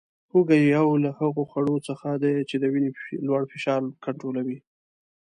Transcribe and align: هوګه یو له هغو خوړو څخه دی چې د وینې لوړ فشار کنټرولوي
هوګه 0.31 0.55
یو 0.75 0.87
له 1.03 1.09
هغو 1.19 1.43
خوړو 1.51 1.75
څخه 1.87 2.09
دی 2.23 2.35
چې 2.49 2.55
د 2.59 2.63
وینې 2.73 2.91
لوړ 3.27 3.41
فشار 3.51 3.81
کنټرولوي 4.05 4.57